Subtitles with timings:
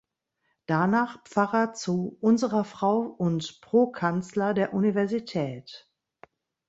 [0.65, 5.91] Danach Pfarrer zu Unserer Frau und Prokanzler der Universität.